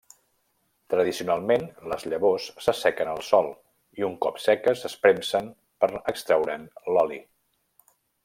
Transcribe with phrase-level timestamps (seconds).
[0.93, 3.51] Tradicionalment les llavors s'assequen al sol
[4.01, 7.21] i un cop seques es premsen per extreure'n l'oli.